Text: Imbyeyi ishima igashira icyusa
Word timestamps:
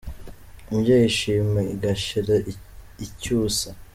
Imbyeyi 0.73 1.05
ishima 1.11 1.59
igashira 1.73 2.35
icyusa 3.05 3.69